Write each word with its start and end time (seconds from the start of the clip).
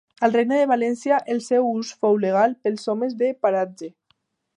Al 0.27 0.33
Regne 0.35 0.57
de 0.59 0.69
València 0.69 1.19
el 1.33 1.41
seu 1.47 1.67
ús 1.73 1.91
fou 2.05 2.17
legal 2.23 2.57
pels 2.65 2.89
Homes 2.95 3.15
de 3.21 3.29
Paratge. 3.45 3.91